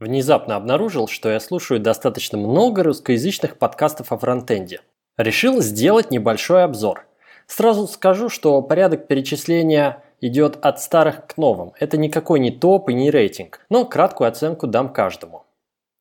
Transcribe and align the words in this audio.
Внезапно 0.00 0.56
обнаружил, 0.56 1.08
что 1.08 1.28
я 1.28 1.38
слушаю 1.38 1.78
достаточно 1.78 2.38
много 2.38 2.82
русскоязычных 2.82 3.58
подкастов 3.58 4.12
о 4.12 4.18
фронтенде. 4.18 4.80
Решил 5.18 5.60
сделать 5.60 6.10
небольшой 6.10 6.64
обзор. 6.64 7.06
Сразу 7.46 7.86
скажу, 7.86 8.30
что 8.30 8.62
порядок 8.62 9.08
перечисления 9.08 10.02
идет 10.22 10.58
от 10.64 10.80
старых 10.80 11.26
к 11.26 11.36
новым. 11.36 11.74
Это 11.78 11.98
никакой 11.98 12.40
не 12.40 12.50
топ 12.50 12.88
и 12.88 12.94
не 12.94 13.10
рейтинг, 13.10 13.60
но 13.68 13.84
краткую 13.84 14.28
оценку 14.28 14.66
дам 14.66 14.90
каждому. 14.90 15.44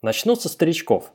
Начну 0.01 0.37
со 0.37 0.47
старичков. 0.47 1.11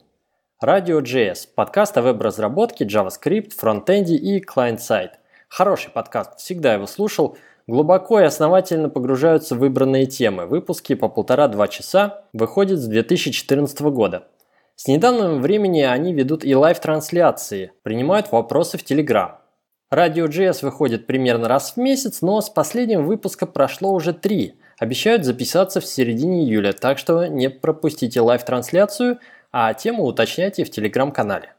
Radio.js– 0.63 1.49
подкаст 1.55 1.97
о 1.97 2.03
веб-разработке, 2.03 2.85
JavaScript, 2.85 3.53
фронтенде 3.57 4.17
и 4.17 4.45
client-side. 4.45 5.13
Хороший 5.49 5.91
подкаст, 5.91 6.39
всегда 6.39 6.75
его 6.75 6.87
слушал– 6.87 7.39
глубоко 7.67 8.21
и 8.21 8.25
основательно 8.25 8.89
погружаются 8.89 9.55
в 9.55 9.59
выбранные 9.59 10.07
темы. 10.07 10.47
Выпуски 10.47 10.95
по 10.95 11.09
полтора-два 11.09 11.69
часа 11.69 12.25
выходят 12.33 12.79
с 12.79 12.87
2014 12.87 13.81
года. 13.83 14.29
С 14.77 14.89
недавнего 14.89 15.37
времени 15.37 15.83
они 15.83 16.13
ведут 16.13 16.45
и 16.45 16.55
live-трансляции, 16.55 17.73
принимают 17.83 18.33
вопросы 18.33 18.77
в 18.77 18.83
Telegram. 18.83 19.37
Радио 19.91 20.27
JS 20.27 20.59
выходит 20.63 21.07
примерно 21.07 21.47
раз 21.47 21.73
в 21.73 21.77
месяц, 21.77 22.23
но 22.23 22.41
с 22.41 22.51
последнего 22.51 23.03
выпуска 23.03 23.47
прошло 23.47 23.93
уже 23.93 24.13
три. 24.13 24.59
Обещают 24.79 25.25
записаться 25.25 25.81
в 25.81 25.87
середине 25.87 26.43
июля, 26.43 26.73
так 26.73 26.99
что 26.99 27.27
не 27.27 27.49
пропустите 27.49 28.21
live-трансляцию, 28.21 29.21
а 29.53 29.73
тему 29.75 30.05
уточняйте 30.05 30.65
в 30.65 30.71
телеграм-канале. 30.71 31.55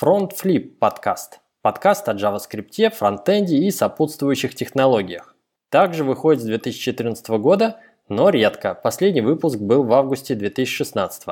Frontflip 0.00 0.78
подкаст. 0.78 1.43
Подкаст 1.64 2.06
о 2.10 2.12
JavaScript, 2.12 2.90
фронтенде 2.90 3.56
и 3.56 3.70
сопутствующих 3.70 4.54
технологиях. 4.54 5.34
Также 5.70 6.04
выходит 6.04 6.42
с 6.42 6.44
2014 6.44 7.26
года, 7.40 7.80
но 8.06 8.28
редко. 8.28 8.74
Последний 8.74 9.22
выпуск 9.22 9.58
был 9.58 9.82
в 9.82 9.90
августе 9.94 10.34
2016. 10.34 11.26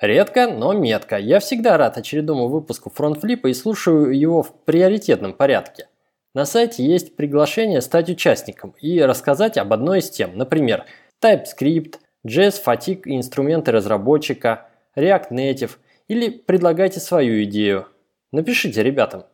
Редко, 0.00 0.46
но 0.46 0.72
метко. 0.72 1.18
Я 1.18 1.40
всегда 1.40 1.76
рад 1.78 1.98
очередному 1.98 2.46
выпуску 2.46 2.90
фронтфлипа 2.90 3.48
и 3.48 3.54
слушаю 3.54 4.16
его 4.16 4.44
в 4.44 4.54
приоритетном 4.54 5.32
порядке. 5.32 5.88
На 6.32 6.44
сайте 6.44 6.84
есть 6.84 7.16
приглашение 7.16 7.80
стать 7.80 8.08
участником 8.08 8.72
и 8.80 9.00
рассказать 9.00 9.58
об 9.58 9.72
одной 9.72 9.98
из 9.98 10.10
тем, 10.10 10.38
например, 10.38 10.84
TypeScript, 11.20 11.96
JS 12.24 12.62
Fatigue 12.64 13.02
инструменты 13.06 13.72
разработчика, 13.72 14.68
React 14.94 15.30
Native 15.32 15.72
или 16.06 16.30
предлагайте 16.30 17.00
свою 17.00 17.42
идею. 17.42 17.88
Напишите 18.30 18.84
ребятам. 18.84 19.24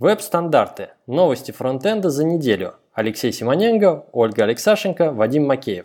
Веб-стандарты. 0.00 0.92
Новости 1.06 1.50
фронтенда 1.50 2.08
за 2.08 2.24
неделю. 2.24 2.76
Алексей 2.94 3.34
Симоненко, 3.34 4.06
Ольга 4.12 4.44
Алексашенко, 4.44 5.12
Вадим 5.12 5.46
Макеев. 5.46 5.84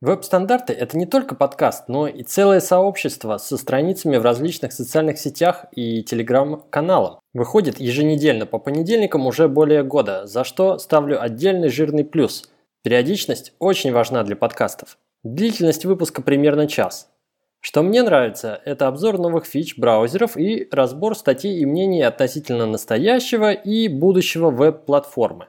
Веб-стандарты– 0.00 0.72
это 0.74 0.98
не 0.98 1.06
только 1.06 1.36
подкаст, 1.36 1.84
но 1.86 2.08
и 2.08 2.24
целое 2.24 2.58
сообщество 2.58 3.38
со 3.38 3.56
страницами 3.56 4.16
в 4.16 4.22
различных 4.22 4.72
социальных 4.72 5.20
сетях 5.20 5.66
и 5.70 6.02
телеграм-каналом. 6.02 7.20
Выходит 7.32 7.78
еженедельно 7.78 8.44
по 8.44 8.58
понедельникам 8.58 9.24
уже 9.24 9.46
более 9.46 9.84
года, 9.84 10.26
за 10.26 10.42
что 10.42 10.78
ставлю 10.78 11.22
отдельный 11.22 11.68
жирный 11.68 12.04
плюс. 12.04 12.50
Периодичность 12.82 13.52
очень 13.60 13.92
важна 13.92 14.24
для 14.24 14.34
подкастов. 14.34 14.98
Длительность 15.22 15.84
выпуска 15.84 16.22
примерно 16.22 16.66
час. 16.66 17.13
Что 17.66 17.82
мне 17.82 18.02
нравится, 18.02 18.60
это 18.66 18.88
обзор 18.88 19.18
новых 19.18 19.46
фич 19.46 19.78
браузеров 19.78 20.36
и 20.36 20.68
разбор 20.70 21.16
статей 21.16 21.60
и 21.60 21.64
мнений 21.64 22.02
относительно 22.02 22.66
настоящего 22.66 23.52
и 23.52 23.88
будущего 23.88 24.50
веб-платформы. 24.50 25.46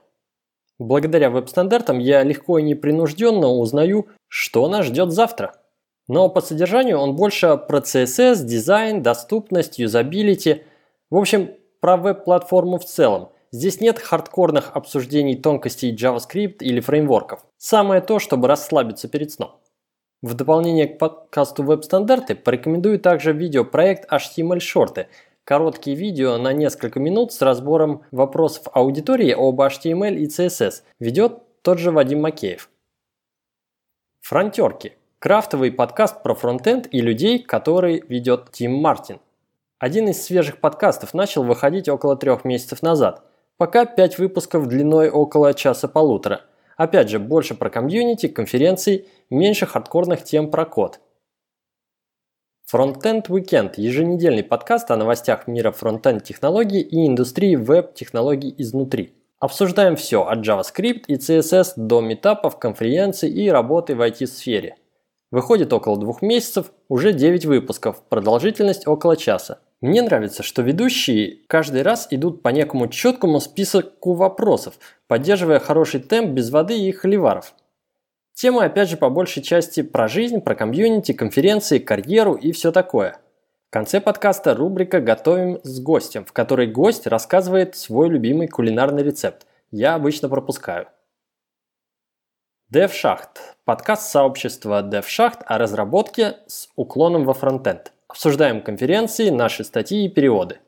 Благодаря 0.79 1.29
веб-стандартам 1.29 1.99
я 1.99 2.23
легко 2.23 2.57
и 2.57 2.63
непринужденно 2.63 3.49
узнаю, 3.49 4.07
что 4.29 4.69
нас 4.69 4.85
ждет 4.85 5.11
завтра. 5.11 5.55
Но 6.07 6.29
по 6.29 6.39
содержанию 6.39 6.99
он 6.99 7.17
больше 7.17 7.57
про 7.57 7.79
CSS, 7.79 8.45
дизайн, 8.45 9.03
доступность, 9.03 9.77
юзабилити. 9.77 10.63
В 11.09 11.17
общем, 11.17 11.51
про 11.81 11.97
веб-платформу 11.97 12.77
в 12.77 12.85
целом. 12.85 13.27
Здесь 13.51 13.81
нет 13.81 13.99
хардкорных 13.99 14.71
обсуждений 14.73 15.35
тонкостей 15.35 15.93
JavaScript 15.93 16.59
или 16.61 16.79
фреймворков. 16.79 17.45
Самое 17.57 17.99
то, 17.99 18.19
чтобы 18.19 18.47
расслабиться 18.47 19.09
перед 19.09 19.31
сном. 19.31 19.59
В 20.21 20.33
дополнение 20.33 20.87
к 20.87 20.97
подкасту 20.97 21.63
веб-стандарты 21.63 22.35
порекомендую 22.35 22.99
также 22.99 23.33
видеопроект 23.33 24.11
HTML 24.11 24.59
шорты. 24.59 25.07
Короткие 25.43 25.95
видео 25.95 26.37
на 26.37 26.53
несколько 26.53 26.99
минут 26.99 27.33
с 27.33 27.41
разбором 27.41 28.03
вопросов 28.11 28.67
аудитории 28.73 29.31
об 29.31 29.59
HTML 29.59 30.15
и 30.15 30.27
CSS 30.27 30.83
ведет 30.99 31.43
тот 31.61 31.79
же 31.79 31.91
Вадим 31.91 32.21
Макеев. 32.21 32.69
Фронтерки. 34.21 34.93
Крафтовый 35.19 35.71
подкаст 35.71 36.23
про 36.23 36.33
фронтенд 36.33 36.87
и 36.91 37.01
людей, 37.01 37.39
который 37.39 38.03
ведет 38.07 38.51
Тим 38.51 38.73
Мартин. 38.73 39.19
Один 39.79 40.07
из 40.07 40.23
свежих 40.23 40.59
подкастов 40.61 41.13
начал 41.13 41.43
выходить 41.43 41.89
около 41.89 42.15
трех 42.15 42.45
месяцев 42.45 42.81
назад. 42.81 43.23
Пока 43.57 43.85
пять 43.85 44.17
выпусков 44.17 44.67
длиной 44.67 45.09
около 45.09 45.53
часа-полутора– 45.53 46.41
Опять 46.77 47.09
же, 47.09 47.19
больше 47.19 47.55
про 47.55 47.69
комьюнити, 47.69 48.27
конференции, 48.27 49.07
меньше 49.29 49.65
хардкорных 49.65 50.23
тем 50.23 50.51
про 50.51 50.65
код. 50.65 50.99
Frontend 52.71 53.27
Weekend– 53.29 53.73
еженедельный 53.77 54.43
подкаст 54.43 54.89
о 54.91 54.97
новостях 54.97 55.47
мира 55.47 55.71
фронтенд 55.71 56.23
технологий 56.23 56.81
и 56.81 57.07
индустрии 57.07 57.55
веб-технологий 57.55 58.53
изнутри. 58.57 59.13
Обсуждаем 59.39 59.95
все 59.95 60.23
от 60.23 60.39
JavaScript 60.39 61.03
и 61.07 61.15
CSS 61.15 61.73
до 61.75 62.01
метапов, 62.01 62.57
конференций 62.57 63.29
и 63.29 63.49
работы 63.49 63.95
в 63.95 64.01
IT-сфере. 64.01 64.77
Выходит 65.31 65.71
около 65.73 65.97
двух 65.99 66.21
месяцев, 66.21 66.71
уже 66.89 67.13
9 67.13 67.45
выпусков, 67.45 68.01
продолжительность 68.09 68.87
около 68.87 69.15
часа. 69.15 69.59
Мне 69.85 70.01
нравится, 70.01 70.41
что 70.41 70.63
ведущие 70.63 71.41
каждый 71.45 71.83
раз 71.83 72.07
идут 72.09 72.41
по 72.41 72.49
некому 72.49 72.87
четкому 72.87 73.39
списку 73.39 74.13
вопросов, 74.13 74.79
поддерживая 75.05 75.59
хороший 75.59 75.99
темп 75.99 76.31
без 76.31 76.49
воды 76.49 76.75
и 76.75 76.91
холиваров. 76.91 77.53
Темы 78.33 78.65
опять 78.65 78.89
же 78.89 78.97
по 78.97 79.11
большей 79.11 79.43
части 79.43 79.83
про 79.83 80.07
жизнь, 80.07 80.41
про 80.41 80.55
комьюнити, 80.55 81.11
конференции, 81.13 81.77
карьеру 81.77 82.33
и 82.33 82.51
все 82.51 82.71
такое. 82.71 83.19
В 83.69 83.73
конце 83.73 84.01
подкаста 84.01 84.55
рубрика 84.55 85.01
«Готовим 85.01 85.59
с 85.61 85.79
гостем», 85.79 86.25
в 86.25 86.33
которой 86.33 86.65
гость 86.65 87.05
рассказывает 87.05 87.75
свой 87.75 88.09
любимый 88.09 88.47
кулинарный 88.47 89.03
рецепт. 89.03 89.45
Я 89.69 89.93
обычно 89.93 90.29
пропускаю. 90.29 90.87
DevShaft– 92.73 93.37
подкаст 93.65 94.09
сообщества 94.09 94.81
DevShaft 94.81 95.43
о 95.45 95.59
разработке 95.59 96.37
с 96.47 96.69
уклоном 96.75 97.23
во 97.23 97.35
фронтенд. 97.35 97.91
Обсуждаем 98.15 98.61
конференции, 98.61 99.29
наши 99.29 99.65
статьи 99.65 100.05
и 100.05 100.09
переводы. 100.09 100.59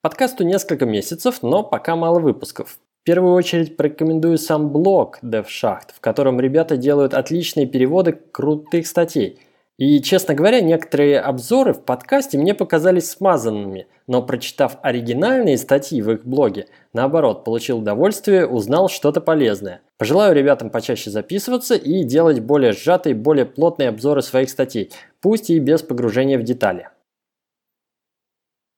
Подкасту 0.00 0.44
несколько 0.44 0.86
месяцев, 0.86 1.42
но 1.42 1.64
пока 1.64 1.96
мало 1.96 2.20
выпусков. 2.20 2.78
В 3.02 3.04
первую 3.04 3.34
очередь 3.34 3.76
порекомендую 3.76 4.38
сам 4.38 4.70
блог 4.70 5.18
DevShaft, 5.20 5.88
в 5.92 5.98
котором 5.98 6.38
ребята 6.38 6.76
делают 6.76 7.12
отличные 7.12 7.66
переводы 7.66 8.12
крутых 8.12 8.86
статей– 8.86 9.40
и, 9.76 10.00
честно 10.00 10.34
говоря, 10.34 10.60
некоторые 10.60 11.18
обзоры 11.18 11.72
в 11.72 11.84
подкасте 11.84 12.38
мне 12.38 12.54
показались 12.54 13.10
смазанными, 13.10 13.88
но 14.06 14.22
прочитав 14.22 14.78
оригинальные 14.82 15.58
статьи 15.58 16.00
в 16.00 16.12
их 16.12 16.24
блоге, 16.24 16.68
наоборот, 16.92 17.44
получил 17.44 17.78
удовольствие, 17.78 18.46
узнал 18.46 18.88
что-то 18.88 19.20
полезное. 19.20 19.80
Пожелаю 19.98 20.34
ребятам 20.34 20.70
почаще 20.70 21.10
записываться 21.10 21.74
и 21.74 22.04
делать 22.04 22.38
более 22.38 22.72
сжатые, 22.72 23.16
более 23.16 23.46
плотные 23.46 23.88
обзоры 23.88 24.22
своих 24.22 24.48
статей, 24.48 24.92
пусть 25.20 25.50
и 25.50 25.58
без 25.58 25.82
погружения 25.82 26.38
в 26.38 26.44
детали. 26.44 26.90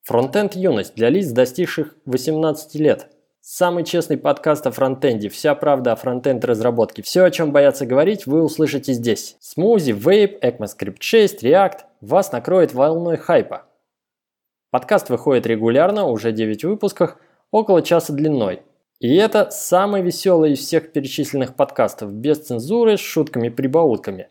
Фронтенд 0.05 0.55
юность 0.55 0.95
для 0.95 1.11
лиц, 1.11 1.29
достигших 1.29 1.95
18 2.07 2.75
лет– 2.77 3.09
Самый 3.49 3.85
честный 3.85 4.17
подкаст 4.19 4.67
о 4.67 4.73
фронтенде. 4.73 5.29
Вся 5.29 5.55
правда 5.55 5.93
о 5.93 5.97
фронтенд 5.97 6.45
разработке. 6.45 7.03
Все, 7.03 7.23
о 7.23 7.31
чем 7.31 7.53
боятся 7.53 7.87
говорить, 7.87 8.27
вы 8.27 8.43
услышите 8.43 8.93
здесь. 8.93 9.37
Смузи, 9.39 9.93
Vape, 9.93 10.41
ECMAScript 10.41 10.97
6, 10.99 11.45
React 11.45 11.79
вас 12.01 12.33
накроет 12.33 12.75
волной 12.75 13.17
хайпа. 13.17 13.67
Подкаст 14.73 15.11
выходит 15.11 15.47
регулярно, 15.47 16.07
уже 16.07 16.33
9 16.33 16.65
выпусках, 16.65 17.21
около 17.53 17.83
часа 17.83 18.13
длиной. 18.13 18.63
И 18.99 19.15
это 19.15 19.49
самый 19.53 20.03
веселый 20.03 20.55
из 20.55 20.59
всех 20.59 20.91
перечисленных 20.91 21.55
подкастов, 21.55 22.13
без 22.13 22.39
цензуры, 22.39 22.97
с 22.97 23.01
шутками-прибаутками. 23.01 24.29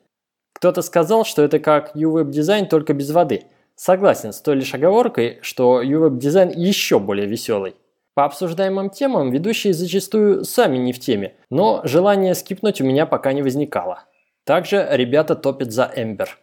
Кто-то 0.52 0.82
сказал, 0.82 1.24
что 1.24 1.42
это 1.42 1.60
как 1.60 1.96
UWeb 1.96 2.32
дизайн, 2.32 2.68
только 2.68 2.94
без 2.94 3.12
воды. 3.12 3.46
Согласен 3.78 4.34
с 4.34 4.42
той 4.42 4.56
лишь 4.56 4.74
оговоркой, 4.74 5.40
что 5.42 5.82
UWeb 5.82 6.18
дизайн 6.18 6.50
еще 6.50 7.00
более 7.00 7.28
веселый. 7.28 7.76
По 8.16 8.24
обсуждаемым 8.24 8.90
темам 8.90 9.30
ведущие 9.30 9.74
зачастую 9.74 10.46
сами 10.46 10.78
не 10.78 10.94
в 10.94 11.00
теме, 11.00 11.36
но 11.50 11.82
желание 11.84 12.34
скипнуть 12.34 12.80
у 12.80 12.86
меня 12.86 13.06
пока 13.06 13.34
не 13.34 13.42
возникало. 13.42 14.06
Также 14.46 14.88
ребята 14.90 15.36
топят 15.36 15.74
за 15.74 15.92
Эмбер. 15.94 16.40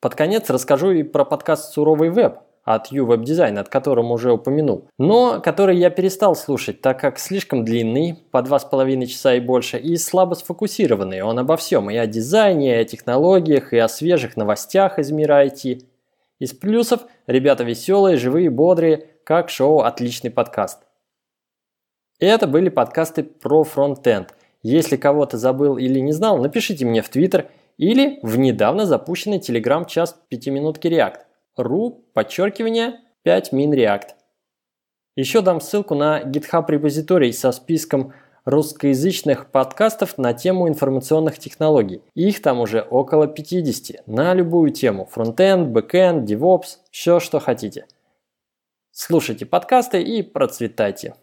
Под 0.00 0.16
конец 0.16 0.50
расскажу 0.50 0.90
и 0.90 1.04
про 1.04 1.24
подкаст 1.24 1.72
«Суровый 1.72 2.10
веб», 2.10 2.40
от 2.64 2.90
U-Web 2.90 3.22
Design, 3.22 3.58
от 3.60 3.68
котором 3.68 4.10
уже 4.10 4.32
упомянул, 4.32 4.88
но 4.98 5.40
который 5.40 5.76
я 5.76 5.88
перестал 5.88 6.34
слушать, 6.34 6.80
так 6.80 6.98
как 6.98 7.20
слишком 7.20 7.64
длинный, 7.64 8.18
по 8.32 8.42
два 8.42 8.58
с 8.58 8.64
половиной 8.64 9.06
часа 9.06 9.34
и 9.34 9.40
больше, 9.40 9.78
и 9.78 9.96
слабо 9.96 10.34
сфокусированный. 10.34 11.22
Он 11.22 11.38
обо 11.38 11.56
всем, 11.56 11.88
и 11.88 11.96
о 11.96 12.08
дизайне, 12.08 12.74
и 12.74 12.80
о 12.80 12.84
технологиях, 12.84 13.72
и 13.72 13.78
о 13.78 13.86
свежих 13.86 14.36
новостях 14.36 14.98
из 14.98 15.12
мира 15.12 15.46
IT. 15.46 15.84
Из 16.40 16.52
плюсов– 16.52 17.02
ребята 17.28 17.62
веселые, 17.62 18.16
живые, 18.16 18.50
бодрые, 18.50 19.10
как 19.26 19.50
шоу 19.50 19.80
«Отличный 19.80 20.30
подкаст». 20.30 20.86
И 22.20 22.26
это 22.26 22.46
были 22.46 22.68
подкасты 22.68 23.24
про 23.24 23.64
фронтенд. 23.64 24.32
Если 24.62 24.96
кого-то 24.96 25.36
забыл 25.36 25.78
или 25.78 25.98
не 25.98 26.12
знал, 26.12 26.38
напишите 26.38 26.86
мне 26.86 27.02
в 27.02 27.08
Твиттер 27.08 27.50
или 27.76 28.20
в 28.22 28.38
недавно 28.38 28.86
запущенный 28.86 29.40
телеграм-чат 29.40 30.16
5 30.28 30.46
минутки 30.46 30.86
React 30.86 31.18
ru, 31.58 32.04
подчеркивание, 32.12 33.00
5 33.24 33.52
min 33.52 33.72
React. 33.72 34.10
Еще 35.16 35.40
дам 35.40 35.60
ссылку 35.60 35.96
на 35.96 36.22
GitHub 36.22 36.64
репозиторий 36.68 37.32
со 37.32 37.50
списком 37.50 38.12
русскоязычных 38.44 39.50
подкастов 39.50 40.18
на 40.18 40.34
тему 40.34 40.68
информационных 40.68 41.40
технологий. 41.40 42.00
Их 42.14 42.40
там 42.42 42.60
уже 42.60 42.80
около 42.80 43.26
50 43.26 44.06
на 44.06 44.34
любую 44.34 44.70
тему. 44.70 45.08
Фронтенд, 45.10 45.70
бэкенд, 45.70 46.30
DevOps, 46.30 46.76
все 46.92 47.18
что 47.18 47.40
хотите. 47.40 47.86
Слушайте 48.98 49.44
подкасты 49.44 50.00
и 50.00 50.22
процветайте. 50.22 51.16